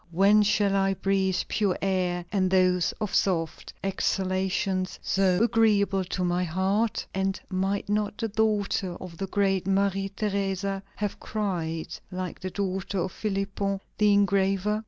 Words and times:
when 0.09 0.41
shall 0.41 0.75
I 0.75 0.95
breathe 0.95 1.37
pure 1.47 1.77
air 1.79 2.25
and 2.31 2.49
those 2.49 2.91
soft 3.11 3.71
exhalations 3.83 4.97
so 5.03 5.43
agreeable 5.43 6.03
to 6.05 6.23
my 6.23 6.43
heart?" 6.43 7.05
And 7.13 7.39
might 7.51 7.87
not 7.87 8.17
the 8.17 8.27
daughter 8.27 8.95
of 8.95 9.17
the 9.19 9.27
great 9.27 9.67
Maria 9.67 10.09
Theresa 10.09 10.81
have 10.95 11.19
cried, 11.19 11.99
like 12.11 12.39
the 12.39 12.49
daughter 12.49 12.97
of 12.97 13.11
Philipon 13.11 13.79
the 13.99 14.11
engraver? 14.11 14.79